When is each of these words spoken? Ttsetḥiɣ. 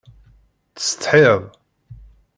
Ttsetḥiɣ. 0.69 1.39